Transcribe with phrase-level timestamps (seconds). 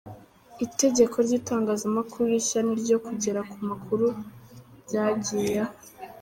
[0.65, 4.05] Itegeko ry’itangazamakuru rishya n’ iryo kugera ku makuru
[4.85, 5.71] byagiyeho.